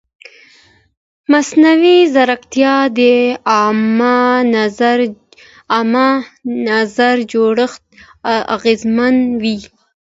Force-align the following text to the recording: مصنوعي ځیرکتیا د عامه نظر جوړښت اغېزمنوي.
مصنوعي 1.31 1.97
ځیرکتیا 2.13 2.75
د 2.97 2.99
عامه 5.69 6.09
نظر 6.75 7.13
جوړښت 7.31 7.83
اغېزمنوي. 8.55 9.59